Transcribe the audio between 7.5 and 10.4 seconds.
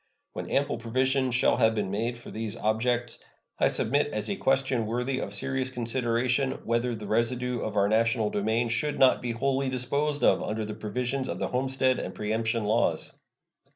of our national domain should not be wholly disposed